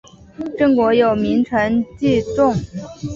[0.57, 2.55] 郑国有名臣祭仲。